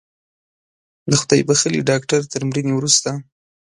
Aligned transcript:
د 1.09 1.11
خدای 1.21 1.41
بښلي 1.47 1.81
ډاکتر 1.89 2.19
تر 2.31 2.41
مړینې 2.49 2.73
وروسته 2.75 3.09